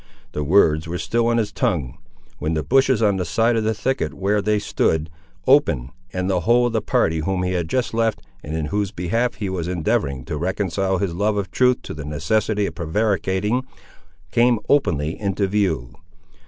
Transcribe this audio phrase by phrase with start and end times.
[0.31, 1.99] The words were still on his tongue,
[2.39, 5.11] when the bushes on the side of the thicket where they stood,
[5.45, 8.89] opened, and the whole of the party whom he had just left, and in whose
[8.91, 13.63] behalf he was endeavouring to reconcile his love of truth to the necessity of prevaricating,
[14.31, 15.93] came openly into view.